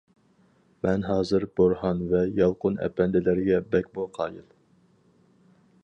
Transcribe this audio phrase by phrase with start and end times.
[0.85, 4.45] مەن زاھىر بورھان ۋە يالقۇن ئەپەندىلەرگە بەكمۇ قايىل.